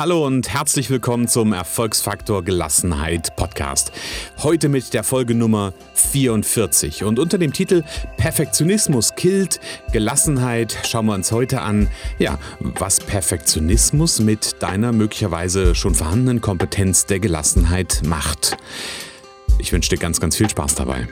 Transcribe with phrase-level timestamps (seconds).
[0.00, 3.92] Hallo und herzlich willkommen zum Erfolgsfaktor Gelassenheit Podcast.
[4.38, 7.84] Heute mit der Folge Nummer 44 und unter dem Titel
[8.16, 9.60] Perfektionismus killt
[9.92, 11.86] Gelassenheit schauen wir uns heute an,
[12.18, 18.56] ja, was Perfektionismus mit deiner möglicherweise schon vorhandenen Kompetenz der Gelassenheit macht.
[19.58, 21.08] Ich wünsche dir ganz, ganz viel Spaß dabei.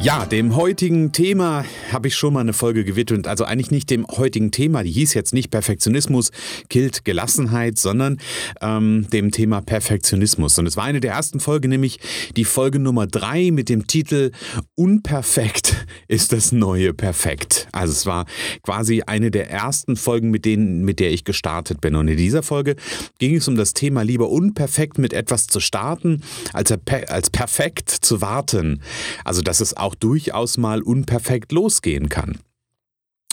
[0.00, 3.26] Ja, dem heutigen Thema habe ich schon mal eine Folge gewidmet.
[3.26, 6.30] Also eigentlich nicht dem heutigen Thema, die hieß jetzt nicht Perfektionismus
[6.68, 8.18] killt Gelassenheit, sondern
[8.60, 10.56] ähm, dem Thema Perfektionismus.
[10.56, 11.98] Und es war eine der ersten Folgen, nämlich
[12.36, 14.30] die Folge Nummer drei mit dem Titel
[14.76, 17.66] Unperfekt ist das neue Perfekt.
[17.72, 18.26] Also es war
[18.62, 21.96] quasi eine der ersten Folgen, mit denen, mit der ich gestartet bin.
[21.96, 22.76] Und in dieser Folge
[23.18, 26.72] ging es um das Thema lieber unperfekt mit etwas zu starten, als,
[27.08, 28.80] als perfekt zu warten.
[29.24, 32.38] Also dass es auch durchaus mal unperfekt losgehen kann.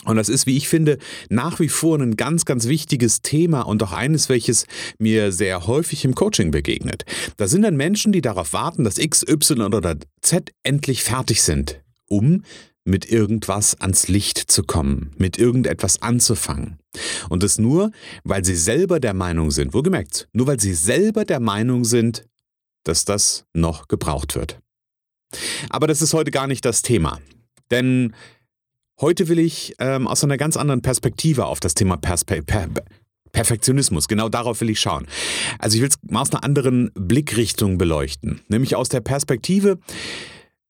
[0.04, 3.82] Und das ist, wie ich finde, nach wie vor ein ganz, ganz wichtiges Thema und
[3.82, 4.66] auch eines, welches
[4.98, 7.04] mir sehr häufig im Coaching begegnet.
[7.36, 11.80] Da sind dann Menschen, die darauf warten, dass X, Y oder Z endlich fertig sind,
[12.06, 12.44] um
[12.84, 16.78] mit irgendwas ans Licht zu kommen, mit irgendetwas anzufangen.
[17.28, 17.90] Und das nur,
[18.22, 22.24] weil sie selber der Meinung sind, wohlgemerkt, nur weil sie selber der Meinung sind,
[22.84, 24.60] dass das noch gebraucht wird.
[25.70, 27.20] Aber das ist heute gar nicht das Thema.
[27.70, 28.14] Denn
[29.00, 32.68] heute will ich ähm, aus einer ganz anderen Perspektive auf das Thema Perspe per
[33.32, 35.06] Perfektionismus, genau darauf will ich schauen.
[35.58, 39.78] Also ich will es mal aus einer anderen Blickrichtung beleuchten, nämlich aus der Perspektive,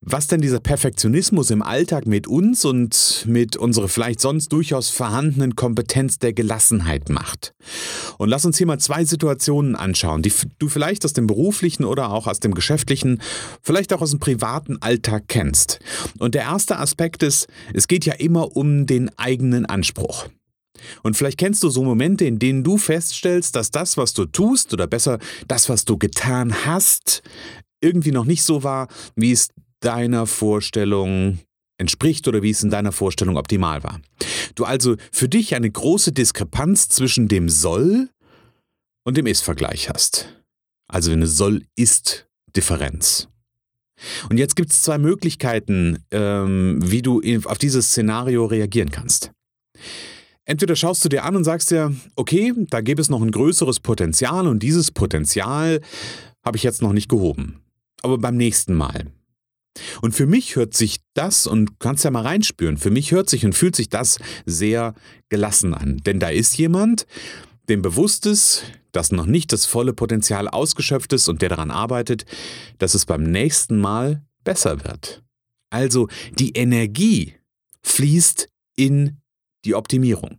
[0.08, 5.56] was denn dieser Perfektionismus im Alltag mit uns und mit unserer vielleicht sonst durchaus vorhandenen
[5.56, 7.54] Kompetenz der Gelassenheit macht.
[8.16, 12.10] Und lass uns hier mal zwei Situationen anschauen, die du vielleicht aus dem beruflichen oder
[12.10, 13.20] auch aus dem geschäftlichen,
[13.62, 15.80] vielleicht auch aus dem privaten Alltag kennst.
[16.18, 20.28] Und der erste Aspekt ist, es geht ja immer um den eigenen Anspruch.
[21.02, 24.72] Und vielleicht kennst du so Momente, in denen du feststellst, dass das, was du tust,
[24.72, 25.18] oder besser
[25.48, 27.22] das, was du getan hast,
[27.80, 29.48] irgendwie noch nicht so war, wie es
[29.86, 31.38] deiner Vorstellung
[31.78, 34.00] entspricht oder wie es in deiner Vorstellung optimal war.
[34.54, 38.08] Du also für dich eine große Diskrepanz zwischen dem Soll
[39.04, 40.28] und dem Ist-Vergleich hast.
[40.88, 43.28] Also eine Soll-Ist-Differenz.
[44.28, 49.32] Und jetzt gibt es zwei Möglichkeiten, ähm, wie du auf dieses Szenario reagieren kannst.
[50.44, 53.80] Entweder schaust du dir an und sagst dir, okay, da gäbe es noch ein größeres
[53.80, 55.80] Potenzial und dieses Potenzial
[56.44, 57.62] habe ich jetzt noch nicht gehoben.
[58.02, 59.06] Aber beim nächsten Mal,
[60.02, 63.44] und für mich hört sich das, und kannst ja mal reinspüren, für mich hört sich
[63.44, 64.94] und fühlt sich das sehr
[65.28, 65.98] gelassen an.
[65.98, 67.06] Denn da ist jemand,
[67.68, 72.24] dem bewusst ist, dass noch nicht das volle Potenzial ausgeschöpft ist und der daran arbeitet,
[72.78, 75.22] dass es beim nächsten Mal besser wird.
[75.70, 76.08] Also
[76.38, 77.34] die Energie
[77.82, 79.20] fließt in
[79.64, 80.38] die Optimierung.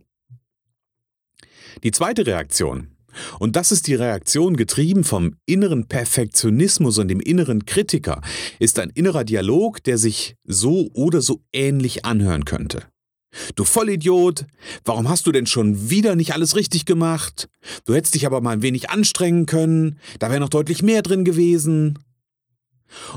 [1.84, 2.96] Die zweite Reaktion,
[3.38, 8.20] und das ist die Reaktion getrieben vom inneren Perfektionismus und dem inneren Kritiker,
[8.58, 12.82] ist ein innerer Dialog, der sich so oder so ähnlich anhören könnte.
[13.54, 14.46] Du Vollidiot,
[14.84, 17.48] warum hast du denn schon wieder nicht alles richtig gemacht?
[17.84, 21.24] Du hättest dich aber mal ein wenig anstrengen können, da wäre noch deutlich mehr drin
[21.24, 21.98] gewesen.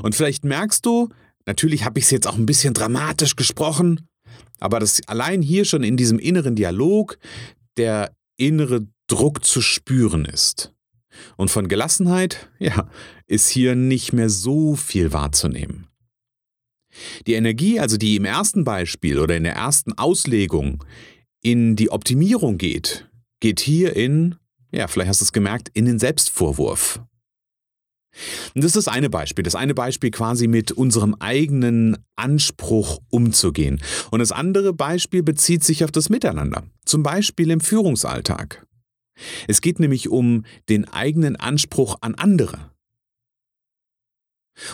[0.02, 1.08] Und vielleicht merkst du,
[1.46, 4.06] natürlich habe ich es jetzt auch ein bisschen dramatisch gesprochen,
[4.60, 7.18] aber das allein hier schon in diesem inneren Dialog
[7.78, 10.72] der innere Druck zu spüren ist.
[11.36, 12.88] Und von Gelassenheit, ja,
[13.26, 15.86] ist hier nicht mehr so viel wahrzunehmen.
[17.26, 20.82] Die Energie, also die im ersten Beispiel oder in der ersten Auslegung
[21.42, 23.06] in die Optimierung geht,
[23.40, 24.36] geht hier in,
[24.70, 27.02] ja, vielleicht hast du es gemerkt, in den Selbstvorwurf.
[28.54, 29.42] Und das ist das eine Beispiel.
[29.42, 33.82] Das eine Beispiel quasi mit unserem eigenen Anspruch umzugehen.
[34.10, 36.62] Und das andere Beispiel bezieht sich auf das Miteinander.
[36.86, 38.66] Zum Beispiel im Führungsalltag.
[39.48, 42.72] Es geht nämlich um den eigenen Anspruch an andere.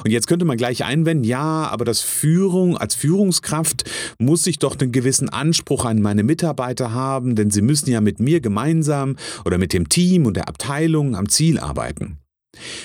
[0.05, 3.89] Und jetzt könnte man gleich einwenden, ja, aber das Führung als Führungskraft
[4.19, 8.21] muss ich doch einen gewissen Anspruch an meine Mitarbeiter haben, denn sie müssen ja mit
[8.21, 12.19] mir gemeinsam oder mit dem Team und der Abteilung am Ziel arbeiten.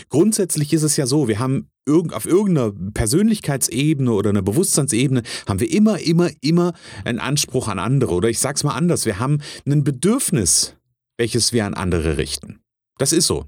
[0.10, 1.68] Grundsätzlich ist es ja so, wir haben
[2.12, 6.74] auf irgendeiner Persönlichkeitsebene oder einer Bewusstseinsebene haben wir immer, immer, immer
[7.04, 8.14] einen Anspruch an andere.
[8.14, 10.76] Oder ich sage es mal anders, wir haben ein Bedürfnis
[11.24, 12.60] welches wir an andere richten.
[12.98, 13.46] Das ist so.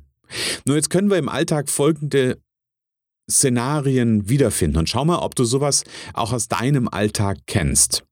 [0.66, 2.40] Nur jetzt können wir im Alltag folgende
[3.30, 5.84] Szenarien wiederfinden und schau mal, ob du sowas
[6.14, 8.06] auch aus deinem Alltag kennst.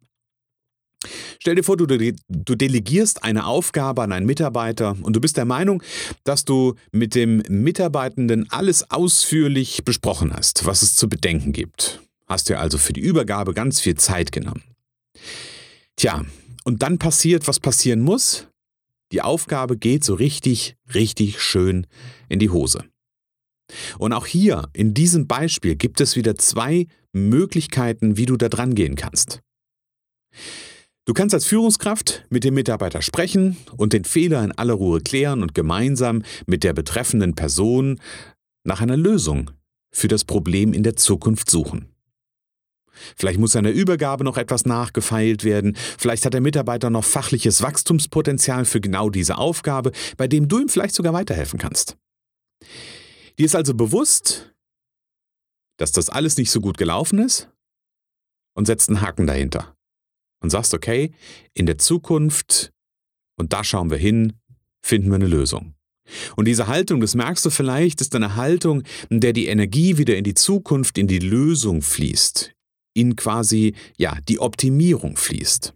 [1.40, 5.46] Stell dir vor, du, du, delegierst eine Aufgabe an einen Mitarbeiter und du bist der
[5.46, 5.82] Meinung,
[6.26, 12.02] dass du mit dem Mitarbeitenden alles ausführlich besprochen hast, was es zu bedenken gibt.
[12.28, 14.64] Hast dir also für die Übergabe ganz viel Zeit genommen.
[15.96, 16.26] Tja,
[16.66, 18.48] und dann passiert, was passieren muss.
[19.14, 21.86] Die Aufgabe geht so richtig, richtig schön
[22.30, 22.84] in die Hose.
[24.00, 28.74] Und auch hier in diesem Beispiel gibt es wieder zwei Möglichkeiten, wie du da dran
[28.74, 29.42] gehen kannst.
[31.06, 35.44] Du kannst als Führungskraft mit dem Mitarbeiter sprechen und den Fehler in aller Ruhe klären
[35.44, 38.00] und gemeinsam mit der betreffenden Person
[38.64, 39.52] nach einer Lösung
[39.92, 41.93] für das Problem in der Zukunft suchen.
[43.16, 47.62] Vielleicht muss an der Übergabe noch etwas nachgefeilt werden, vielleicht hat der Mitarbeiter noch fachliches
[47.62, 51.98] Wachstumspotenzial für genau diese Aufgabe, bei dem du ihm vielleicht sogar weiterhelfen kannst.
[53.38, 54.54] Dir ist also bewusst,
[55.78, 57.50] dass das alles nicht so gut gelaufen ist
[58.56, 59.76] und setzt einen Haken dahinter
[60.42, 61.12] und sagst, okay,
[61.54, 62.72] in der Zukunft,
[63.38, 64.34] und da schauen wir hin,
[64.86, 65.74] finden wir eine Lösung.
[66.36, 70.18] Und diese Haltung, das merkst du vielleicht, ist eine Haltung, in der die Energie wieder
[70.18, 72.54] in die Zukunft, in die Lösung fließt,
[72.94, 75.74] in quasi, ja, die Optimierung fließt.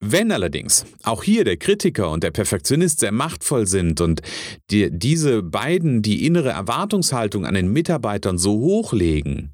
[0.00, 4.22] Wenn allerdings auch hier der Kritiker und der Perfektionist sehr machtvoll sind und
[4.70, 9.52] die, diese beiden die innere Erwartungshaltung an den Mitarbeitern so hochlegen,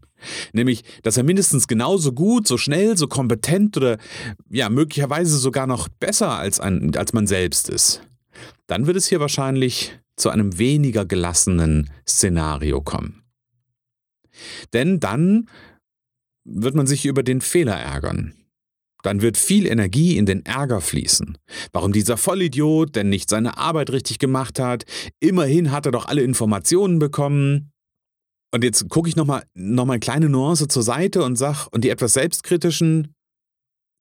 [0.53, 3.99] Nämlich, dass er mindestens genauso gut, so schnell, so kompetent oder
[4.51, 8.03] ja, möglicherweise sogar noch besser als, ein, als man selbst ist.
[8.67, 13.23] Dann wird es hier wahrscheinlich zu einem weniger gelassenen Szenario kommen.
[14.73, 15.49] Denn dann
[16.45, 18.35] wird man sich über den Fehler ärgern.
[19.03, 21.37] Dann wird viel Energie in den Ärger fließen.
[21.73, 24.85] Warum dieser Vollidiot denn nicht seine Arbeit richtig gemacht hat?
[25.21, 27.71] Immerhin hat er doch alle Informationen bekommen.
[28.51, 31.85] Und jetzt gucke ich nochmal noch mal eine kleine Nuance zur Seite und sage, und
[31.85, 33.15] die etwas Selbstkritischen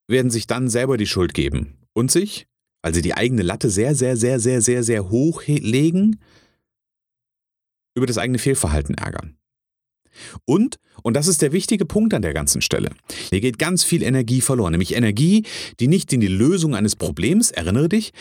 [0.07, 1.79] werden sich dann selber die Schuld geben.
[1.93, 2.47] Und sich,
[2.81, 6.19] weil sie die eigene Latte sehr, sehr, sehr, sehr, sehr, sehr hoch legen,
[7.95, 9.37] über das eigene Fehlverhalten ärgern.
[10.45, 12.91] Und, und das ist der wichtige Punkt an der ganzen Stelle,
[13.29, 15.43] hier geht ganz viel Energie verloren, nämlich Energie,
[15.79, 18.11] die nicht in die Lösung eines Problems, erinnere dich,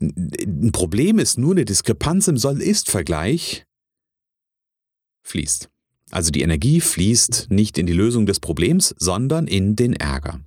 [0.00, 3.64] ein Problem ist nur eine Diskrepanz im Soll-Ist-Vergleich,
[5.22, 5.68] fließt.
[6.10, 10.40] Also die Energie fließt nicht in die Lösung des Problems, sondern in den Ärger.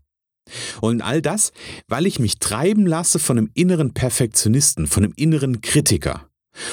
[0.80, 1.52] Und all das,
[1.88, 6.30] weil ich mich treiben lasse von einem inneren Perfektionisten, von einem inneren Kritiker.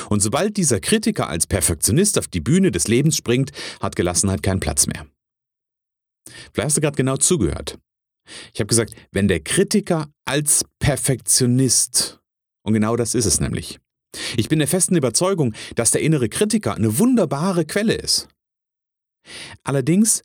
[0.09, 4.61] Und sobald dieser Kritiker als Perfektionist auf die Bühne des Lebens springt, hat Gelassenheit keinen
[4.61, 5.07] Platz mehr.
[6.53, 7.79] Vielleicht hast du gerade genau zugehört.
[8.55, 12.21] Ich habe gesagt, wenn der Kritiker als Perfektionist,
[12.63, 13.81] und genau das ist es nämlich.
[14.37, 18.29] Ich bin der festen Überzeugung, dass der innere Kritiker eine wunderbare Quelle ist.
[19.63, 20.23] Allerdings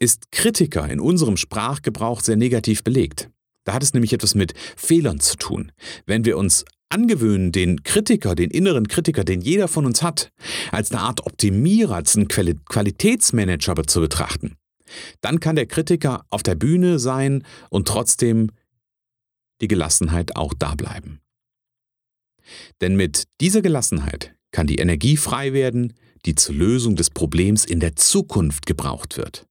[0.00, 3.30] ist Kritiker in unserem Sprachgebrauch sehr negativ belegt.
[3.64, 5.72] Da hat es nämlich etwas mit Fehlern zu tun.
[6.06, 10.30] Wenn wir uns angewöhnen, den Kritiker, den inneren Kritiker, den jeder von uns hat,
[10.72, 14.56] als eine Art Optimierer, als einen Qualitätsmanager zu betrachten,
[15.20, 18.50] dann kann der Kritiker auf der Bühne sein und trotzdem
[19.60, 21.20] die Gelassenheit auch da bleiben.
[22.80, 25.94] Denn mit dieser Gelassenheit kann die Energie frei werden,
[26.26, 29.46] die zur Lösung des Problems in der Zukunft gebraucht wird.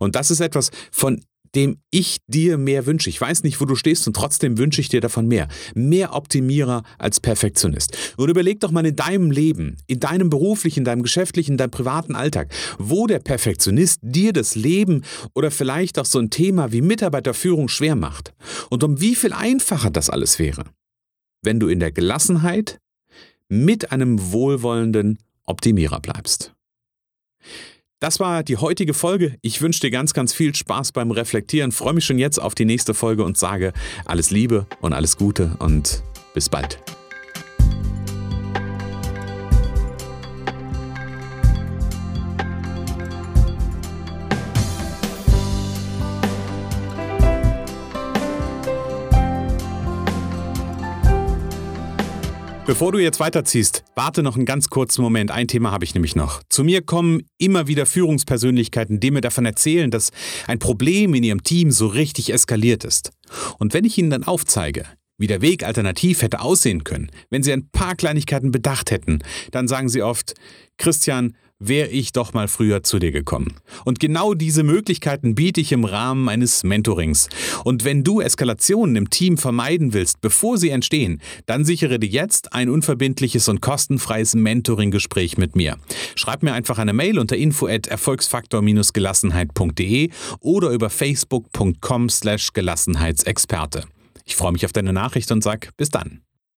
[0.00, 1.24] Und das ist etwas, von
[1.54, 3.10] dem ich dir mehr wünsche.
[3.10, 5.48] Ich weiß nicht, wo du stehst und trotzdem wünsche ich dir davon mehr.
[5.74, 8.14] Mehr Optimierer als Perfektionist.
[8.16, 11.70] Und überleg doch mal in deinem Leben, in deinem beruflichen, in deinem geschäftlichen, in deinem
[11.70, 15.02] privaten Alltag, wo der Perfektionist dir das Leben
[15.34, 18.32] oder vielleicht auch so ein Thema wie Mitarbeiterführung schwer macht.
[18.68, 20.64] Und um wie viel einfacher das alles wäre,
[21.42, 22.78] wenn du in der Gelassenheit
[23.48, 26.54] mit einem wohlwollenden Optimierer bleibst.
[28.00, 29.36] Das war die heutige Folge.
[29.42, 31.70] Ich wünsche dir ganz, ganz viel Spaß beim Reflektieren.
[31.70, 33.74] Freue mich schon jetzt auf die nächste Folge und sage
[34.06, 36.02] alles Liebe und alles Gute und
[36.32, 36.78] bis bald.
[52.70, 55.32] Bevor du jetzt weiterziehst, warte noch einen ganz kurzen Moment.
[55.32, 56.40] Ein Thema habe ich nämlich noch.
[56.48, 60.12] Zu mir kommen immer wieder Führungspersönlichkeiten, die mir davon erzählen, dass
[60.46, 63.10] ein Problem in ihrem Team so richtig eskaliert ist.
[63.58, 64.84] Und wenn ich ihnen dann aufzeige,
[65.18, 69.18] wie der Weg alternativ hätte aussehen können, wenn sie ein paar Kleinigkeiten bedacht hätten,
[69.50, 70.34] dann sagen sie oft,
[70.78, 73.54] Christian, wäre ich doch mal früher zu dir gekommen.
[73.84, 77.28] Und genau diese Möglichkeiten biete ich im Rahmen eines Mentorings.
[77.64, 82.52] Und wenn du Eskalationen im Team vermeiden willst, bevor sie entstehen, dann sichere dir jetzt
[82.54, 85.76] ein unverbindliches und kostenfreies Mentoring-Gespräch mit mir.
[86.16, 93.84] Schreib mir einfach eine Mail unter info at erfolgsfaktor-gelassenheit.de oder über facebook.com slash Gelassenheitsexperte.
[94.24, 96.20] Ich freue mich auf deine Nachricht und sag bis dann.